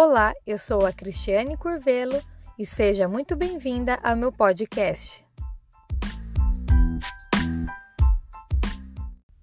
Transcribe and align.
Olá, 0.00 0.32
eu 0.46 0.56
sou 0.56 0.86
a 0.86 0.92
Cristiane 0.92 1.56
Curvelo 1.56 2.22
e 2.56 2.64
seja 2.64 3.08
muito 3.08 3.34
bem-vinda 3.34 3.98
ao 4.00 4.14
meu 4.14 4.30
podcast. 4.30 5.26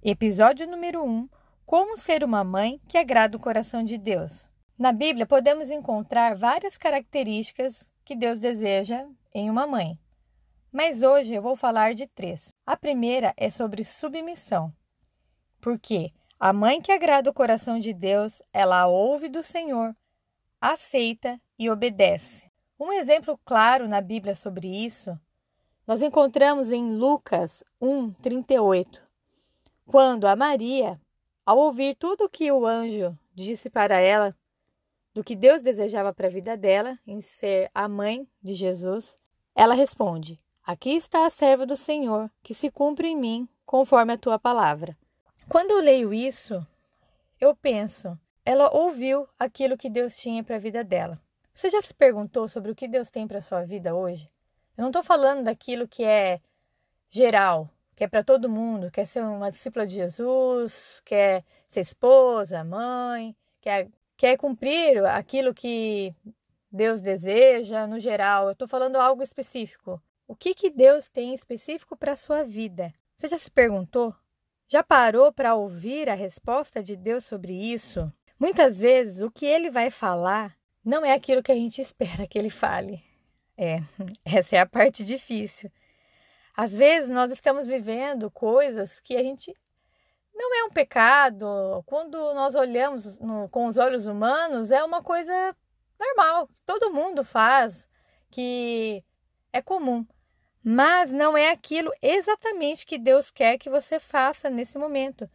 Episódio 0.02 0.66
número 0.66 1.04
1: 1.04 1.28
Como 1.66 1.98
ser 1.98 2.24
uma 2.24 2.42
mãe 2.42 2.80
que 2.88 2.98
agrada 2.98 3.36
o 3.36 3.40
coração 3.40 3.84
de 3.84 3.98
Deus. 3.98 4.48
Na 4.80 4.94
Bíblia 4.94 5.26
podemos 5.26 5.70
encontrar 5.70 6.38
várias 6.38 6.78
características 6.78 7.86
que 8.06 8.16
Deus 8.16 8.40
deseja 8.40 9.06
em 9.34 9.50
uma 9.50 9.68
mãe. 9.68 10.00
Mas 10.72 11.02
hoje 11.02 11.34
eu 11.34 11.42
vou 11.42 11.58
falar 11.58 11.94
de 11.94 12.08
três. 12.08 12.56
A 12.66 12.78
primeira 12.78 13.34
é 13.36 13.50
sobre 13.50 13.84
submissão. 13.84 14.72
Porque 15.60 16.14
a 16.40 16.54
mãe 16.54 16.82
que 16.82 16.94
agrada 16.94 17.30
o 17.30 17.34
coração 17.34 17.78
de 17.78 17.94
Deus, 17.94 18.42
ela 18.54 18.88
ouve 18.88 19.28
do 19.28 19.44
Senhor, 19.44 19.94
aceita 20.74 21.40
e 21.58 21.70
obedece. 21.70 22.50
Um 22.80 22.92
exemplo 22.92 23.40
claro 23.46 23.88
na 23.88 24.02
Bíblia 24.02 24.36
sobre 24.36 24.68
isso 24.68 25.18
nós 25.88 26.02
encontramos 26.02 26.72
em 26.72 26.98
Lucas 26.98 27.64
1:38, 27.80 29.04
quando 29.86 30.26
a 30.26 30.36
Maria, 30.36 31.00
ao 31.46 31.60
ouvir 31.60 31.96
tudo 31.96 32.26
o 32.26 32.30
que 32.30 32.52
o 32.52 32.66
anjo 32.66 33.16
disse 33.36 33.70
para 33.70 34.00
ela, 34.00 34.36
do 35.14 35.24
que 35.24 35.36
Deus 35.36 35.62
desejava 35.62 36.12
para 36.12 36.26
a 36.26 36.32
vida 36.32 36.58
dela, 36.58 36.98
em 37.06 37.22
ser 37.22 37.70
a 37.72 37.88
mãe 37.88 38.28
de 38.42 38.56
Jesus, 38.56 39.16
ela 39.54 39.76
responde: 39.76 40.42
Aqui 40.64 40.96
está 40.96 41.24
a 41.24 41.30
serva 41.30 41.68
do 41.68 41.76
Senhor, 41.76 42.32
que 42.42 42.56
se 42.56 42.72
cumpre 42.72 43.10
em 43.10 43.16
mim 43.16 43.48
conforme 43.64 44.14
a 44.14 44.18
tua 44.18 44.40
palavra. 44.40 44.98
Quando 45.48 45.70
eu 45.70 45.82
leio 45.82 46.12
isso, 46.12 46.66
eu 47.40 47.56
penso, 47.56 48.20
ela 48.46 48.70
ouviu 48.72 49.28
aquilo 49.40 49.76
que 49.76 49.90
Deus 49.90 50.16
tinha 50.16 50.44
para 50.44 50.58
a 50.58 50.60
vida 50.60 50.84
dela. 50.84 51.20
Você 51.52 51.68
já 51.70 51.82
se 51.82 51.94
perguntou 51.94 52.48
sobre 52.48 52.72
o 52.72 52.76
que 52.76 52.88
Deus 52.88 53.10
tem 53.10 53.28
para 53.28 53.42
sua 53.42 53.64
vida 53.64 53.96
hoje? 53.96 54.30
Eu 54.78 54.84
não 54.84 54.90
estou 54.90 55.02
falando 55.02 55.46
daquilo 55.46 55.88
que 55.88 56.04
é 56.04 56.40
geral, 57.10 57.70
que 57.96 58.04
é 58.04 58.08
para 58.08 58.24
todo 58.24 58.50
mundo, 58.50 58.92
quer 58.92 59.06
ser 59.06 59.24
uma 59.24 59.50
discípula 59.50 59.88
de 59.88 59.96
Jesus, 59.96 61.02
quer 61.04 61.44
ser 61.68 61.80
esposa, 61.80 62.64
mãe, 62.64 63.36
quer, 63.62 63.90
quer 64.16 64.38
cumprir 64.38 65.04
aquilo 65.06 65.54
que 65.54 66.14
Deus 66.72 67.02
deseja 67.02 67.88
no 67.88 68.00
geral. 68.00 68.46
Eu 68.46 68.52
estou 68.52 68.68
falando 68.68 68.98
algo 68.98 69.24
específico. 69.24 70.00
O 70.28 70.36
que, 70.36 70.54
que 70.54 70.70
Deus 70.70 71.10
tem 71.10 71.34
específico 71.34 71.96
para 71.96 72.12
a 72.12 72.18
sua 72.18 72.44
vida? 72.44 72.94
Você 73.16 73.28
já 73.28 73.38
se 73.40 73.50
perguntou? 73.50 74.14
Já 74.68 74.84
parou 74.84 75.32
para 75.32 75.56
ouvir 75.56 76.10
a 76.10 76.16
resposta 76.16 76.84
de 76.84 76.96
Deus 76.96 77.24
sobre 77.24 77.54
isso? 77.54 78.12
Muitas 78.40 78.78
vezes 78.78 79.22
o 79.22 79.32
que 79.32 79.46
ele 79.46 79.70
vai 79.70 79.90
falar 79.90 80.56
não 80.84 81.06
é 81.06 81.14
aquilo 81.14 81.42
que 81.42 81.52
a 81.52 81.56
gente 81.56 81.82
espera 81.82 82.28
que 82.28 82.38
ele 82.38 82.50
fale. 82.50 83.04
É, 83.58 83.80
essa 84.26 84.58
é 84.58 84.60
a 84.60 84.66
parte 84.66 85.04
difícil. 85.04 85.72
Às 86.56 86.72
vezes 86.78 87.10
nós 87.10 87.32
estamos 87.32 87.66
vivendo 87.66 88.30
coisas 88.32 89.00
que 89.00 89.16
a 89.16 89.24
gente 89.24 89.54
não 90.34 90.54
é 90.56 90.64
um 90.66 90.70
pecado. 90.70 91.84
Quando 91.86 92.18
nós 92.34 92.56
olhamos 92.56 93.18
no, 93.20 93.50
com 93.50 93.66
os 93.66 93.78
olhos 93.78 94.06
humanos, 94.06 94.72
é 94.72 94.84
uma 94.84 95.02
coisa 95.02 95.56
normal, 96.00 96.50
todo 96.66 96.94
mundo 96.94 97.24
faz, 97.24 97.88
que 98.30 99.04
é 99.52 99.62
comum 99.62 100.06
mas 100.68 101.12
não 101.12 101.38
é 101.38 101.52
aquilo 101.52 101.92
exatamente 102.02 102.88
que 102.88 102.98
Deus 102.98 103.30
quer 103.30 103.60
que 103.60 103.70
você 103.70 104.00
faça 104.00 104.50
nesse 104.50 104.80
momento. 104.80 105.30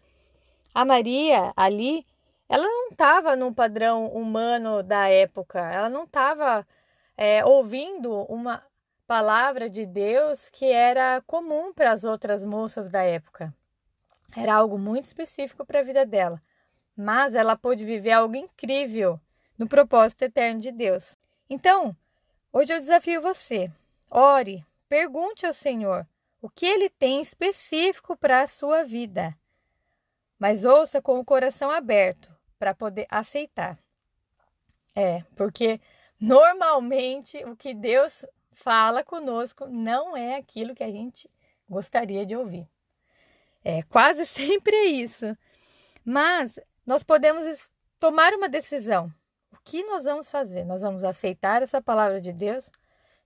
A 0.74 0.84
Maria 0.84 1.52
ali, 1.56 2.04
ela 2.50 2.64
não 2.64 2.88
estava 2.88 3.36
no 3.36 3.54
padrão 3.54 4.08
humano 4.08 4.82
da 4.82 5.08
época, 5.08 5.60
ela 5.60 5.88
não 5.88 6.04
estava 6.04 6.66
é, 7.16 7.44
ouvindo 7.44 8.12
uma 8.24 8.62
palavra 9.06 9.70
de 9.70 9.86
Deus 9.86 10.48
que 10.50 10.66
era 10.66 11.22
comum 11.22 11.72
para 11.72 11.92
as 11.92 12.04
outras 12.04 12.44
moças 12.44 12.90
da 12.90 13.02
época. 13.02 13.54
Era 14.36 14.56
algo 14.56 14.76
muito 14.76 15.04
específico 15.04 15.64
para 15.64 15.78
a 15.78 15.84
vida 15.84 16.04
dela, 16.04 16.42
mas 16.96 17.34
ela 17.34 17.56
pôde 17.56 17.84
viver 17.84 18.10
algo 18.10 18.34
incrível 18.34 19.20
no 19.56 19.68
propósito 19.68 20.22
eterno 20.24 20.60
de 20.60 20.72
Deus. 20.72 21.16
Então, 21.48 21.96
hoje 22.52 22.74
eu 22.74 22.80
desafio 22.80 23.22
você. 23.22 23.70
Ore, 24.10 24.66
Pergunte 24.90 25.46
ao 25.46 25.52
Senhor 25.52 26.04
o 26.42 26.50
que 26.50 26.66
ele 26.66 26.90
tem 26.90 27.22
específico 27.22 28.16
para 28.16 28.42
a 28.42 28.48
sua 28.48 28.82
vida, 28.82 29.32
mas 30.36 30.64
ouça 30.64 31.00
com 31.00 31.20
o 31.20 31.24
coração 31.24 31.70
aberto 31.70 32.39
para 32.60 32.74
poder 32.74 33.06
aceitar. 33.08 33.78
É, 34.94 35.24
porque 35.34 35.80
normalmente 36.20 37.42
o 37.46 37.56
que 37.56 37.72
Deus 37.72 38.26
fala 38.52 39.02
conosco 39.02 39.66
não 39.66 40.14
é 40.14 40.36
aquilo 40.36 40.74
que 40.74 40.84
a 40.84 40.90
gente 40.90 41.26
gostaria 41.66 42.26
de 42.26 42.36
ouvir. 42.36 42.68
É 43.64 43.82
quase 43.84 44.26
sempre 44.28 44.76
é 44.76 44.84
isso. 44.84 45.34
Mas 46.04 46.60
nós 46.84 47.02
podemos 47.02 47.70
tomar 47.98 48.34
uma 48.34 48.48
decisão. 48.48 49.10
O 49.50 49.56
que 49.64 49.82
nós 49.84 50.04
vamos 50.04 50.30
fazer? 50.30 50.64
Nós 50.64 50.82
vamos 50.82 51.02
aceitar 51.02 51.62
essa 51.62 51.80
palavra 51.80 52.20
de 52.20 52.30
Deus? 52.30 52.70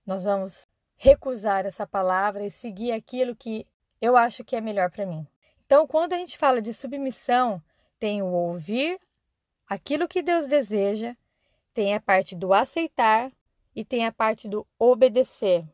Nós 0.05 0.23
vamos 0.23 0.65
recusar 0.95 1.65
essa 1.65 1.85
palavra 1.85 2.45
e 2.45 2.51
seguir 2.51 2.93
aquilo 2.93 3.35
que 3.35 3.67
eu 4.01 4.15
acho 4.15 4.45
que 4.45 4.55
é 4.55 4.61
melhor 4.61 4.89
para 4.89 5.05
mim. 5.05 5.27
Então, 5.65 5.85
quando 5.85 6.13
a 6.13 6.17
gente 6.17 6.37
fala 6.37 6.61
de 6.61 6.73
submissão, 6.73 7.61
tem 7.99 8.21
o 8.21 8.27
ouvir 8.27 8.97
aquilo 9.67 10.07
que 10.07 10.21
Deus 10.21 10.47
deseja, 10.47 11.15
tem 11.73 11.93
a 11.93 11.99
parte 11.99 12.35
do 12.35 12.53
aceitar 12.53 13.31
e 13.75 13.83
tem 13.83 14.05
a 14.05 14.11
parte 14.11 14.47
do 14.47 14.65
obedecer. 14.79 15.65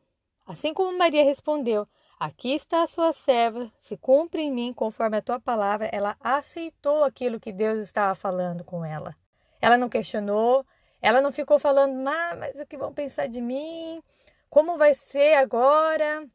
Assim 0.45 0.73
como 0.73 0.97
Maria 0.97 1.23
respondeu: 1.23 1.87
Aqui 2.19 2.53
está 2.53 2.83
a 2.83 2.87
sua 2.87 3.13
serva, 3.13 3.71
se 3.79 3.97
cumpre 3.97 4.41
em 4.41 4.51
mim 4.51 4.73
conforme 4.73 5.17
a 5.17 5.21
tua 5.21 5.39
palavra. 5.39 5.89
Ela 5.91 6.15
aceitou 6.19 7.03
aquilo 7.03 7.39
que 7.39 7.51
Deus 7.51 7.79
estava 7.79 8.13
falando 8.15 8.63
com 8.63 8.85
ela. 8.85 9.15
Ela 9.61 9.77
não 9.77 9.89
questionou, 9.89 10.65
ela 11.01 11.19
não 11.19 11.31
ficou 11.31 11.57
falando, 11.57 12.07
ah, 12.07 12.35
mas 12.37 12.59
o 12.59 12.65
que 12.65 12.77
vão 12.77 12.93
pensar 12.93 13.27
de 13.27 13.41
mim? 13.41 14.03
Como 14.49 14.77
vai 14.77 14.93
ser 14.93 15.35
agora? 15.35 16.27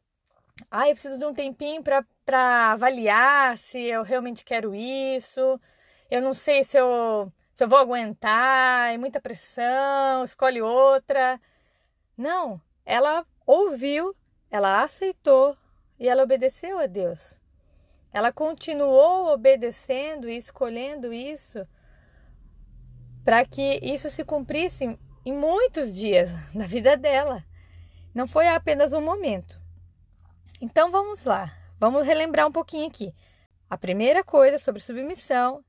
Ah, 0.69 0.89
eu 0.89 0.93
preciso 0.93 1.17
de 1.17 1.25
um 1.25 1.33
tempinho 1.33 1.81
para 1.81 2.71
avaliar 2.73 3.57
se 3.57 3.79
eu 3.79 4.03
realmente 4.03 4.43
quero 4.43 4.75
isso. 4.75 5.59
Eu 6.11 6.21
não 6.21 6.33
sei 6.33 6.63
se 6.63 6.77
eu, 6.77 7.31
se 7.57 7.63
eu 7.63 7.67
vou 7.67 7.79
aguentar, 7.79 8.93
é 8.93 8.99
muita 8.99 9.19
pressão, 9.19 10.23
escolhe 10.23 10.61
outra. 10.61 11.41
Não, 12.15 12.61
ela 12.85 13.25
ouviu, 13.47 14.15
ela 14.51 14.83
aceitou 14.83 15.57
e 15.99 16.07
ela 16.07 16.21
obedeceu 16.21 16.77
a 16.77 16.85
Deus. 16.85 17.41
Ela 18.13 18.31
continuou 18.31 19.33
obedecendo 19.33 20.29
e 20.29 20.37
escolhendo 20.37 21.11
isso 21.11 21.67
para 23.25 23.43
que 23.43 23.79
isso 23.81 24.07
se 24.11 24.23
cumprisse 24.23 24.95
em 25.25 25.33
muitos 25.33 25.91
dias 25.91 26.29
da 26.53 26.67
vida 26.67 26.95
dela. 26.95 27.43
Não 28.13 28.27
foi 28.27 28.47
apenas 28.49 28.93
um 28.93 29.01
momento. 29.01 29.59
Então 30.61 30.91
vamos 30.91 31.23
lá, 31.23 31.51
vamos 31.79 32.05
relembrar 32.05 32.45
um 32.45 32.51
pouquinho 32.51 32.87
aqui. 32.87 33.11
A 33.67 33.75
primeira 33.75 34.23
coisa 34.23 34.59
sobre 34.59 34.79
submissão: 34.79 35.65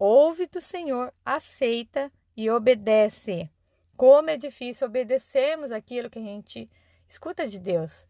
ouve 0.00 0.46
do 0.46 0.60
Senhor, 0.60 1.12
aceita 1.24 2.10
e 2.34 2.50
obedece. 2.50 3.50
Como 3.96 4.30
é 4.30 4.36
difícil 4.38 4.86
obedecermos 4.86 5.70
aquilo 5.70 6.08
que 6.08 6.18
a 6.18 6.22
gente 6.22 6.70
escuta 7.06 7.46
de 7.46 7.60
Deus. 7.60 8.06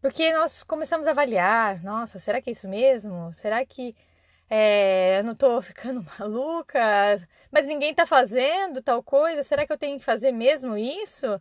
Porque 0.00 0.30
nós 0.32 0.62
começamos 0.62 1.06
a 1.06 1.12
avaliar: 1.12 1.82
nossa, 1.82 2.18
será 2.18 2.42
que 2.42 2.50
é 2.50 2.52
isso 2.52 2.68
mesmo? 2.68 3.32
Será 3.32 3.64
que 3.64 3.96
é, 4.50 5.20
eu 5.20 5.24
não 5.24 5.32
estou 5.32 5.60
ficando 5.62 6.04
maluca? 6.18 6.80
Mas 7.50 7.66
ninguém 7.66 7.92
está 7.92 8.04
fazendo 8.04 8.82
tal 8.82 9.02
coisa? 9.02 9.42
Será 9.42 9.66
que 9.66 9.72
eu 9.72 9.78
tenho 9.78 9.98
que 9.98 10.04
fazer 10.04 10.32
mesmo 10.32 10.76
isso? 10.76 11.40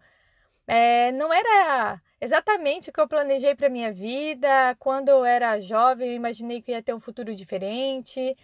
É, 0.68 1.12
não 1.12 1.34
era 1.34 2.02
exatamente 2.22 2.90
o 2.90 2.94
que 2.94 3.02
eu 3.02 3.08
planejei 3.08 3.56
para 3.56 3.70
minha 3.70 3.92
vida. 3.92 4.76
Quando 4.80 5.10
eu 5.10 5.26
era 5.26 5.60
jovem, 5.60 6.10
eu 6.10 6.16
imaginei 6.16 6.62
que 6.62 6.72
ia 6.72 6.82
ter 6.82 6.94
um 6.94 7.00
futuro 7.00 7.36
diferente. 7.36 8.38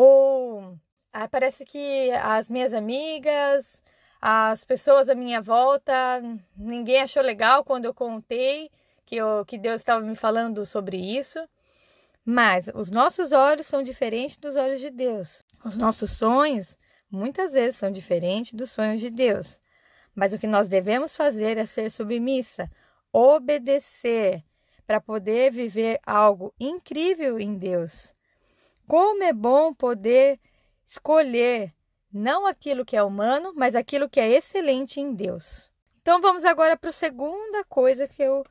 Ou 0.00 0.78
ah, 1.12 1.26
parece 1.26 1.64
que 1.64 2.12
as 2.12 2.48
minhas 2.48 2.72
amigas, 2.72 3.82
as 4.20 4.64
pessoas 4.64 5.08
à 5.08 5.14
minha 5.16 5.42
volta, 5.42 5.92
ninguém 6.56 7.02
achou 7.02 7.20
legal 7.20 7.64
quando 7.64 7.86
eu 7.86 7.92
contei 7.92 8.70
que, 9.04 9.16
eu, 9.16 9.44
que 9.44 9.58
Deus 9.58 9.80
estava 9.80 10.00
me 10.00 10.14
falando 10.14 10.64
sobre 10.64 10.96
isso. 10.96 11.40
Mas 12.24 12.70
os 12.72 12.92
nossos 12.92 13.32
olhos 13.32 13.66
são 13.66 13.82
diferentes 13.82 14.36
dos 14.36 14.54
olhos 14.54 14.80
de 14.80 14.88
Deus. 14.88 15.42
Os 15.64 15.76
nossos 15.76 16.12
sonhos 16.12 16.76
muitas 17.10 17.52
vezes 17.52 17.74
são 17.74 17.90
diferentes 17.90 18.54
dos 18.54 18.70
sonhos 18.70 19.00
de 19.00 19.10
Deus. 19.10 19.58
Mas 20.14 20.32
o 20.32 20.38
que 20.38 20.46
nós 20.46 20.68
devemos 20.68 21.16
fazer 21.16 21.58
é 21.58 21.66
ser 21.66 21.90
submissa, 21.90 22.70
obedecer, 23.12 24.44
para 24.86 25.00
poder 25.00 25.50
viver 25.50 25.98
algo 26.06 26.54
incrível 26.60 27.40
em 27.40 27.58
Deus. 27.58 28.16
Como 28.88 29.22
é 29.22 29.34
bom 29.34 29.74
poder 29.74 30.40
escolher 30.86 31.74
não 32.10 32.46
aquilo 32.46 32.86
que 32.86 32.96
é 32.96 33.02
humano, 33.02 33.52
mas 33.54 33.74
aquilo 33.74 34.08
que 34.08 34.18
é 34.18 34.26
excelente 34.30 34.98
em 34.98 35.12
Deus. 35.12 35.70
Então 36.00 36.22
vamos 36.22 36.42
agora 36.42 36.74
para 36.74 36.88
a 36.88 36.92
segunda 36.92 37.62
coisa 37.64 38.08
que 38.08 38.22
eu 38.22 38.42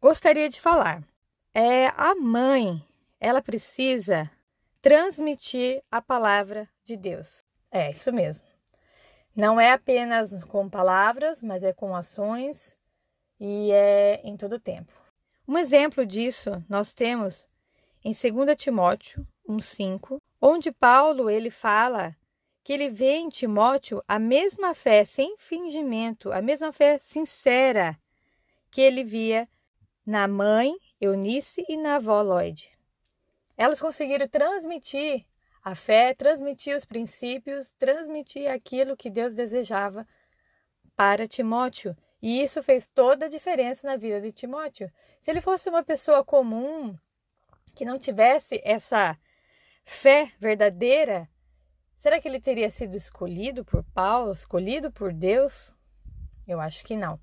gostaria 0.00 0.48
de 0.48 0.58
falar. 0.58 1.04
É 1.52 1.88
a 1.88 2.14
mãe, 2.14 2.82
ela 3.20 3.42
precisa 3.42 4.30
transmitir 4.80 5.82
a 5.90 6.00
palavra 6.00 6.66
de 6.82 6.96
Deus. 6.96 7.44
É 7.70 7.90
isso 7.90 8.10
mesmo. 8.10 8.46
Não 9.36 9.60
é 9.60 9.72
apenas 9.72 10.42
com 10.44 10.66
palavras, 10.66 11.42
mas 11.42 11.62
é 11.62 11.74
com 11.74 11.94
ações 11.94 12.74
e 13.38 13.70
é 13.70 14.22
em 14.24 14.34
todo 14.34 14.58
tempo. 14.58 14.98
Um 15.46 15.58
exemplo 15.58 16.06
disso 16.06 16.64
nós 16.70 16.94
temos 16.94 17.49
em 18.04 18.12
2 18.12 18.56
Timóteo 18.56 19.26
1:5, 19.48 20.20
onde 20.40 20.72
Paulo 20.72 21.28
ele 21.28 21.50
fala 21.50 22.16
que 22.62 22.72
ele 22.72 22.88
vê 22.88 23.16
em 23.16 23.28
Timóteo 23.28 24.02
a 24.06 24.18
mesma 24.18 24.74
fé 24.74 25.04
sem 25.04 25.36
fingimento, 25.36 26.32
a 26.32 26.40
mesma 26.40 26.72
fé 26.72 26.98
sincera 26.98 27.98
que 28.70 28.80
ele 28.80 29.02
via 29.02 29.48
na 30.06 30.28
mãe 30.28 30.74
Eunice 31.00 31.64
e 31.68 31.76
na 31.76 31.96
avó 31.96 32.22
Lloyd. 32.22 32.70
Elas 33.56 33.80
conseguiram 33.80 34.28
transmitir 34.28 35.26
a 35.62 35.74
fé, 35.74 36.14
transmitir 36.14 36.74
os 36.76 36.84
princípios, 36.84 37.72
transmitir 37.72 38.50
aquilo 38.50 38.96
que 38.96 39.10
Deus 39.10 39.34
desejava 39.34 40.06
para 40.96 41.26
Timóteo. 41.26 41.96
E 42.22 42.42
isso 42.42 42.62
fez 42.62 42.86
toda 42.86 43.26
a 43.26 43.28
diferença 43.28 43.86
na 43.86 43.96
vida 43.96 44.20
de 44.20 44.32
Timóteo. 44.32 44.90
Se 45.20 45.30
ele 45.30 45.40
fosse 45.40 45.68
uma 45.68 45.82
pessoa 45.82 46.24
comum, 46.24 46.96
que 47.74 47.84
não 47.84 47.98
tivesse 47.98 48.60
essa 48.64 49.18
fé 49.84 50.32
verdadeira, 50.38 51.28
será 51.98 52.20
que 52.20 52.28
ele 52.28 52.40
teria 52.40 52.70
sido 52.70 52.96
escolhido 52.96 53.64
por 53.64 53.84
Paulo, 53.92 54.32
escolhido 54.32 54.90
por 54.90 55.12
Deus? 55.12 55.74
Eu 56.46 56.60
acho 56.60 56.84
que 56.84 56.96
não. 56.96 57.18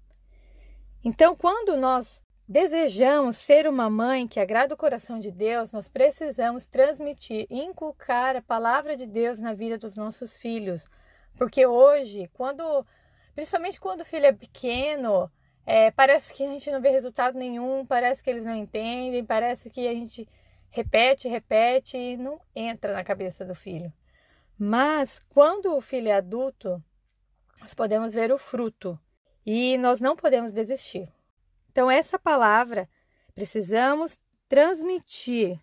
Então, 1.04 1.36
quando 1.36 1.78
nós 1.78 2.22
desejamos 2.48 3.38
ser 3.38 3.68
uma 3.68 3.90
mãe 3.90 4.28
que 4.28 4.40
agrada 4.40 4.74
o 4.74 4.78
coração 4.78 5.20
de 5.20 5.32
Deus, 5.32 5.72
nós 5.72 5.90
precisamos 5.90 6.66
transmitir, 6.66 7.46
inculcar 7.50 8.36
a 8.36 8.42
palavra 8.42 8.96
de 8.96 9.06
Deus 9.06 9.40
na 9.40 9.54
vida 9.54 9.78
dos 9.78 9.96
nossos 9.96 10.38
filhos. 10.38 10.86
Porque 11.36 11.66
hoje, 11.66 12.30
quando, 12.34 12.86
principalmente 13.36 13.80
quando 13.80 14.02
o 14.02 14.06
filho 14.06 14.26
é 14.26 14.32
pequeno, 14.32 15.30
é, 15.70 15.92
parece 15.92 16.34
que 16.34 16.46
a 16.46 16.48
gente 16.48 16.72
não 16.72 16.80
vê 16.80 16.90
resultado 16.92 17.38
nenhum, 17.38 17.86
parece 17.86 18.24
que 18.24 18.30
eles 18.30 18.46
não 18.46 18.56
entendem, 18.56 19.26
parece 19.26 19.70
que 19.70 19.86
a 19.86 19.92
gente 19.92 20.26
repete, 20.70 21.28
repete 21.28 21.98
e 21.98 22.16
não 22.16 22.40
entra 22.56 22.94
na 22.94 23.04
cabeça 23.04 23.44
do 23.44 23.54
filho. 23.54 23.92
Mas 24.58 25.22
quando 25.28 25.76
o 25.76 25.82
filho 25.82 26.08
é 26.08 26.14
adulto, 26.14 26.82
nós 27.60 27.74
podemos 27.74 28.14
ver 28.14 28.32
o 28.32 28.38
fruto 28.38 28.98
e 29.46 29.78
nós 29.78 30.00
não 30.00 30.16
podemos 30.16 30.54
desistir. 30.54 31.12
Então, 31.70 31.92
essa 31.92 32.18
palavra 32.18 32.90
precisamos 33.36 34.18
transmitir 34.48 35.60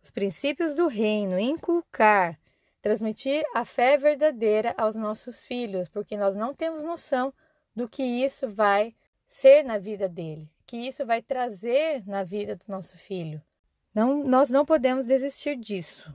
os 0.00 0.12
princípios 0.12 0.76
do 0.76 0.86
reino, 0.86 1.40
inculcar, 1.40 2.38
transmitir 2.80 3.42
a 3.52 3.64
fé 3.64 3.96
verdadeira 3.96 4.76
aos 4.78 4.94
nossos 4.94 5.44
filhos, 5.44 5.88
porque 5.88 6.16
nós 6.16 6.36
não 6.36 6.54
temos 6.54 6.84
noção 6.84 7.34
do 7.74 7.88
que 7.88 8.04
isso 8.04 8.48
vai 8.48 8.94
ser 9.30 9.62
na 9.62 9.78
vida 9.78 10.08
dele, 10.08 10.50
que 10.66 10.76
isso 10.76 11.06
vai 11.06 11.22
trazer 11.22 12.04
na 12.04 12.24
vida 12.24 12.56
do 12.56 12.64
nosso 12.66 12.98
filho. 12.98 13.40
Não, 13.94 14.24
nós 14.24 14.50
não 14.50 14.66
podemos 14.66 15.06
desistir 15.06 15.54
disso. 15.54 16.12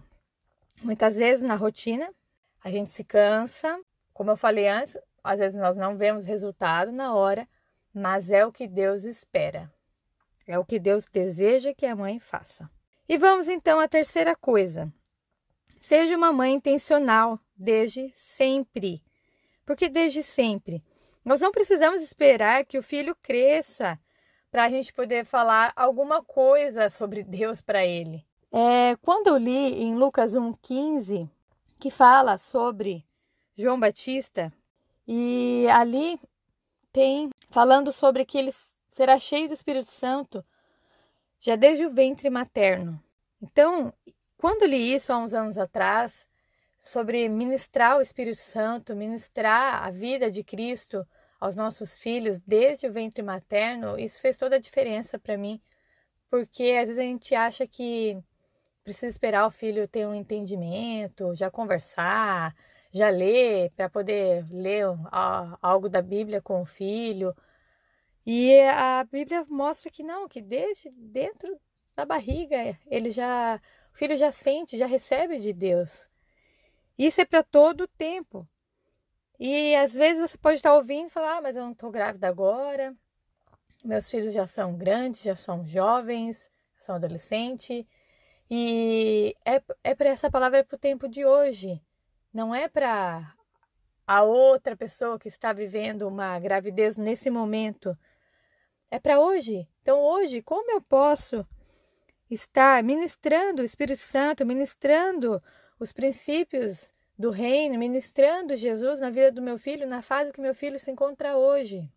Muitas 0.84 1.16
vezes 1.16 1.42
na 1.42 1.56
rotina 1.56 2.14
a 2.62 2.70
gente 2.70 2.90
se 2.90 3.06
cansa, 3.06 3.80
como 4.14 4.32
eu 4.32 4.38
falei 4.38 4.68
antes, 4.68 4.98
às 5.24 5.40
vezes 5.40 5.58
nós 5.58 5.78
não 5.78 5.96
vemos 5.96 6.26
resultado 6.26 6.92
na 6.92 7.16
hora, 7.16 7.48
mas 7.94 8.30
é 8.30 8.46
o 8.46 8.52
que 8.52 8.68
Deus 8.68 9.06
espera. 9.06 9.74
É 10.46 10.60
o 10.60 10.66
que 10.66 10.78
Deus 10.78 11.08
deseja 11.08 11.74
que 11.74 11.86
a 11.86 11.96
mãe 11.96 12.20
faça. 12.20 12.70
E 13.08 13.18
vamos 13.18 13.48
então 13.48 13.80
à 13.80 13.88
terceira 13.88 14.36
coisa. 14.36 14.92
Seja 15.80 16.18
uma 16.18 16.34
mãe 16.34 16.54
intencional 16.54 17.40
desde 17.56 18.12
sempre. 18.14 19.02
Porque 19.66 19.88
desde 19.88 20.22
sempre 20.22 20.84
nós 21.26 21.42
não 21.42 21.52
precisamos 21.52 22.04
esperar 22.04 22.64
que 22.66 22.78
o 22.78 22.84
filho 22.84 23.16
cresça 23.16 24.00
para 24.52 24.66
a 24.66 24.70
gente 24.70 24.94
poder 24.94 25.26
falar 25.26 25.74
alguma 25.76 26.24
coisa 26.24 26.88
sobre 26.90 27.24
Deus 27.24 27.60
para 27.60 27.84
ele. 27.84 28.24
É, 28.52 28.96
quando 29.02 29.28
eu 29.28 29.36
li 29.36 29.82
em 29.82 29.96
Lucas 29.96 30.34
1,15, 30.34 31.30
que 31.80 31.90
fala 31.90 32.38
sobre 32.38 33.04
João 33.56 33.80
Batista, 33.80 34.54
e 35.08 35.68
ali 35.72 36.20
tem 36.92 37.30
falando 37.50 37.92
sobre 37.92 38.24
que 38.24 38.38
ele 38.38 38.54
será 38.90 39.18
cheio 39.18 39.48
do 39.48 39.54
Espírito 39.54 39.90
Santo 39.90 40.46
já 41.40 41.56
desde 41.56 41.86
o 41.86 41.90
ventre 41.90 42.30
materno. 42.30 43.02
Então, 43.42 43.94
quando 44.38 44.66
li 44.66 44.94
isso 44.94 45.12
há 45.12 45.18
uns 45.18 45.34
anos 45.34 45.58
atrás, 45.58 46.28
sobre 46.86 47.28
ministrar 47.28 47.98
o 47.98 48.02
Espírito 48.02 48.38
Santo, 48.38 48.96
ministrar 48.96 49.84
a 49.84 49.90
vida 49.90 50.30
de 50.30 50.44
Cristo 50.44 51.06
aos 51.40 51.56
nossos 51.56 51.98
filhos 51.98 52.40
desde 52.40 52.86
o 52.86 52.94
ventre 52.94 53.24
materno, 53.24 53.98
isso 53.98 54.22
fez 54.22 54.38
toda 54.38 54.58
a 54.58 54.60
diferença 54.60 55.18
para 55.18 55.36
mim, 55.36 55.60
porque 56.30 56.78
às 56.80 56.88
vezes 56.88 57.00
a 57.00 57.02
gente 57.02 57.34
acha 57.34 57.66
que 57.66 58.16
precisa 58.84 59.08
esperar 59.08 59.48
o 59.48 59.52
filho 59.52 59.88
ter 59.88 60.06
um 60.08 60.14
entendimento, 60.14 61.34
já 61.34 61.50
conversar, 61.50 62.56
já 62.92 63.10
ler, 63.10 63.72
para 63.72 63.90
poder 63.90 64.46
ler 64.52 64.86
algo 65.64 65.90
da 65.90 66.04
Bíblia 66.04 66.40
com 66.40 66.62
o 66.62 66.66
filho. 66.66 67.36
E 68.24 68.60
a 68.62 69.04
Bíblia 69.04 69.44
mostra 69.50 69.90
que 69.90 70.04
não, 70.04 70.28
que 70.28 70.40
desde 70.40 70.92
dentro 70.92 71.60
da 71.96 72.06
barriga 72.06 72.78
ele 72.86 73.10
já, 73.10 73.60
o 73.92 73.98
filho 73.98 74.16
já 74.16 74.32
sente, 74.32 74.78
já 74.78 74.86
recebe 74.86 75.40
de 75.40 75.52
Deus. 75.52 76.08
Isso 76.98 77.22
é 77.22 77.26
para 77.26 77.44
todo 77.44 77.82
o 77.82 77.88
tempo. 77.88 78.48
E 79.40 79.76
às 79.76 79.94
vezes 79.94 80.22
você 80.22 80.38
pode 80.38 80.58
estar 80.58 80.74
ouvindo 80.74 81.08
e 81.08 81.12
falar: 81.12 81.38
ah, 81.38 81.42
mas 81.42 81.56
eu 81.56 81.64
não 81.64 81.74
estou 81.74 81.92
grávida 81.92 82.28
agora, 82.28 82.96
meus 83.84 84.10
filhos 84.10 84.34
já 84.34 84.48
são 84.48 84.76
grandes, 84.76 85.22
já 85.22 85.36
são 85.36 85.66
jovens, 85.66 86.50
são 86.78 86.96
adolescentes. 86.96 87.86
E 88.50 89.36
é, 89.46 89.62
é 89.84 89.96
para 89.96 90.10
essa 90.10 90.30
palavra 90.30 90.60
é 90.60 90.64
para 90.64 90.76
o 90.76 90.80
tempo 90.80 91.08
de 91.08 91.26
hoje, 91.26 91.82
não 92.34 92.54
é 92.54 92.68
para 92.68 93.36
a 94.08 94.24
outra 94.24 94.76
pessoa 94.76 95.20
que 95.20 95.28
está 95.28 95.52
vivendo 95.52 96.08
uma 96.08 96.40
gravidez 96.40 96.96
nesse 96.96 97.30
momento. 97.30 97.98
É 98.90 99.00
para 99.00 99.20
hoje. 99.20 99.68
Então, 99.82 100.00
hoje, 100.00 100.42
como 100.42 100.72
eu 100.72 100.82
posso 100.82 101.46
estar 102.30 102.84
ministrando 102.84 103.62
o 103.62 103.66
Espírito 103.66 104.00
Santo, 104.00 104.46
ministrando 104.46 105.42
os 105.80 105.92
princípios 105.92 106.94
do 107.18 107.30
reino, 107.30 107.78
ministrando 107.78 108.56
Jesus 108.56 109.00
na 109.00 109.10
vida 109.10 109.32
do 109.32 109.42
meu 109.42 109.58
filho, 109.58 109.88
na 109.88 110.02
fase 110.02 110.32
que 110.32 110.42
meu 110.42 110.54
filho 110.54 110.80
se 110.80 110.92
encontra 110.92 111.38
hoje. 111.38 111.90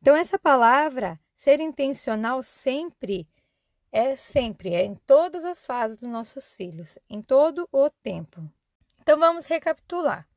Então, 0.00 0.16
essa 0.16 0.38
palavra, 0.38 1.18
ser 1.34 1.60
intencional 1.60 2.42
sempre, 2.42 3.26
é 3.90 4.16
sempre, 4.16 4.74
é 4.74 4.84
em 4.84 4.94
todas 4.94 5.44
as 5.44 5.64
fases 5.64 5.96
dos 5.96 6.08
nossos 6.08 6.54
filhos, 6.54 6.98
em 7.08 7.22
todo 7.22 7.68
o 7.72 7.90
tempo. 7.90 8.42
Então, 9.00 9.18
vamos 9.18 9.46
recapitular. 9.46 10.28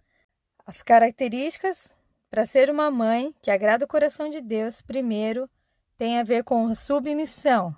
As 0.65 0.81
características 0.81 1.89
para 2.31 2.45
ser 2.45 2.69
uma 2.69 2.89
mãe 2.89 3.35
que 3.41 3.51
agrada 3.51 3.83
o 3.83 3.87
coração 3.87 4.29
de 4.29 4.39
Deus, 4.39 4.81
primeiro, 4.81 5.49
tem 5.97 6.17
a 6.17 6.23
ver 6.23 6.45
com 6.45 6.73
submissão. 6.73 7.75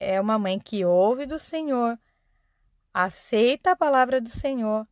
É 0.00 0.20
uma 0.20 0.36
mãe 0.38 0.58
que 0.58 0.84
ouve 0.84 1.24
do 1.24 1.38
Senhor, 1.38 1.96
aceita 2.98 3.72
a 3.72 3.76
palavra 3.76 4.22
do 4.22 4.30
Senhor 4.30 4.88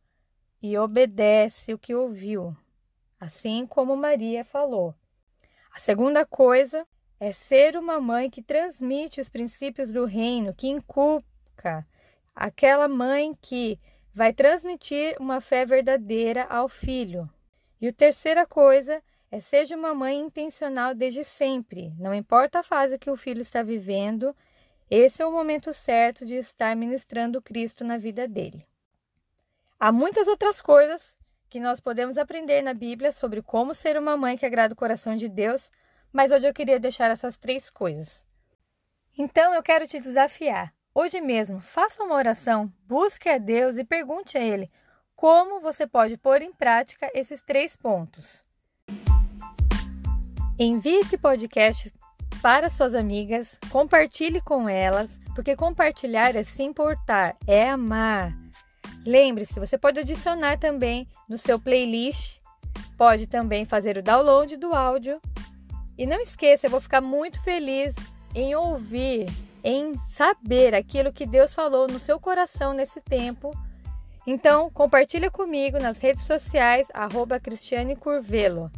e 0.61 0.77
obedece 0.77 1.73
o 1.73 1.79
que 1.79 1.95
ouviu, 1.95 2.55
assim 3.19 3.65
como 3.65 3.97
Maria 3.97 4.45
falou. 4.45 4.93
A 5.71 5.79
segunda 5.79 6.23
coisa 6.23 6.85
é 7.19 7.31
ser 7.31 7.75
uma 7.75 7.99
mãe 7.99 8.29
que 8.29 8.43
transmite 8.43 9.19
os 9.19 9.27
princípios 9.27 9.91
do 9.91 10.05
reino, 10.05 10.53
que 10.55 10.67
inculca, 10.67 11.83
aquela 12.35 12.87
mãe 12.87 13.33
que 13.41 13.79
vai 14.13 14.31
transmitir 14.31 15.15
uma 15.19 15.41
fé 15.41 15.65
verdadeira 15.65 16.43
ao 16.43 16.69
filho. 16.69 17.27
E 17.81 17.87
a 17.87 17.93
terceira 17.93 18.45
coisa 18.45 19.01
é 19.31 19.39
seja 19.39 19.75
uma 19.75 19.95
mãe 19.95 20.19
intencional 20.19 20.93
desde 20.93 21.23
sempre, 21.23 21.91
não 21.97 22.13
importa 22.13 22.59
a 22.59 22.63
fase 22.63 22.99
que 22.99 23.09
o 23.09 23.17
filho 23.17 23.41
está 23.41 23.63
vivendo, 23.63 24.35
esse 24.89 25.21
é 25.21 25.25
o 25.25 25.31
momento 25.31 25.73
certo 25.73 26.25
de 26.25 26.35
estar 26.35 26.75
ministrando 26.75 27.41
Cristo 27.41 27.83
na 27.83 27.97
vida 27.97 28.27
dele. 28.27 28.63
Há 29.79 29.91
muitas 29.91 30.27
outras 30.27 30.61
coisas 30.61 31.15
que 31.49 31.59
nós 31.59 31.79
podemos 31.79 32.17
aprender 32.17 32.61
na 32.61 32.73
Bíblia 32.73 33.11
sobre 33.11 33.41
como 33.41 33.73
ser 33.73 33.97
uma 33.97 34.15
mãe 34.15 34.37
que 34.37 34.45
agrada 34.45 34.73
o 34.73 34.77
coração 34.77 35.15
de 35.15 35.27
Deus, 35.27 35.71
mas 36.11 36.31
hoje 36.31 36.47
eu 36.47 36.53
queria 36.53 36.79
deixar 36.79 37.09
essas 37.09 37.37
três 37.37 37.69
coisas. 37.69 38.27
Então 39.17 39.53
eu 39.53 39.63
quero 39.63 39.87
te 39.87 39.99
desafiar. 39.99 40.73
Hoje 40.93 41.19
mesmo, 41.19 41.59
faça 41.59 42.03
uma 42.03 42.15
oração, 42.15 42.71
busque 42.85 43.27
a 43.27 43.37
Deus 43.37 43.77
e 43.77 43.83
pergunte 43.83 44.37
a 44.37 44.41
Ele 44.41 44.71
como 45.15 45.59
você 45.59 45.87
pode 45.87 46.17
pôr 46.17 46.41
em 46.41 46.53
prática 46.53 47.09
esses 47.13 47.41
três 47.41 47.75
pontos. 47.75 48.41
Envie 50.59 50.99
esse 50.99 51.17
podcast 51.17 51.91
para 52.45 52.69
suas 52.69 52.93
amigas, 52.93 53.57
compartilhe 53.71 54.39
com 54.39 54.69
elas, 54.69 55.09
porque 55.33 55.55
compartilhar 55.55 56.35
é 56.35 56.43
se 56.43 56.61
importar, 56.61 57.35
é 57.47 57.67
amar. 57.67 58.37
Lembre-se, 59.03 59.59
você 59.59 59.79
pode 59.79 60.01
adicionar 60.01 60.59
também 60.59 61.07
no 61.27 61.39
seu 61.39 61.59
playlist, 61.59 62.39
pode 62.95 63.25
também 63.25 63.65
fazer 63.65 63.97
o 63.97 64.03
download 64.03 64.57
do 64.57 64.75
áudio. 64.75 65.19
E 65.97 66.05
não 66.05 66.21
esqueça, 66.21 66.67
eu 66.67 66.69
vou 66.69 66.79
ficar 66.79 67.01
muito 67.01 67.41
feliz 67.41 67.95
em 68.35 68.53
ouvir, 68.53 69.25
em 69.63 69.93
saber 70.07 70.75
aquilo 70.75 71.11
que 71.11 71.25
Deus 71.25 71.51
falou 71.51 71.87
no 71.87 71.97
seu 71.97 72.19
coração 72.19 72.73
nesse 72.73 73.01
tempo. 73.01 73.57
Então, 74.27 74.69
compartilha 74.69 75.31
comigo 75.31 75.79
nas 75.79 75.99
redes 75.99 76.21
sociais, 76.25 76.89
arroba 76.93 77.39
Cristiane 77.39 77.95
Curvelo. 77.95 78.69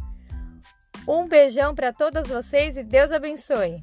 Um 1.08 1.26
beijão 1.26 1.74
para 1.74 1.90
todas 1.90 2.28
vocês 2.28 2.76
e 2.76 2.84
Deus 2.84 3.10
abençoe! 3.10 3.82